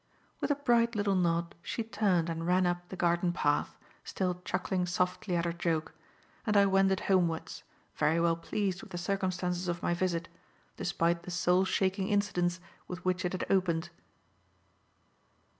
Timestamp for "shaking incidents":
11.65-12.59